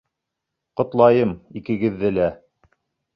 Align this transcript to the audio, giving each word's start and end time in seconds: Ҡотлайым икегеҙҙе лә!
Ҡотлайым 0.79 1.35
икегеҙҙе 1.61 2.11
лә! 2.17 2.31